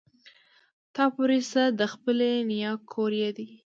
تا 0.95 1.03
پورې 1.15 1.39
څه 1.51 1.63
د 1.79 1.81
خپلې 1.93 2.31
نيا 2.51 2.71
کور 2.91 3.11
يې 3.21 3.29
دی. 3.37 3.47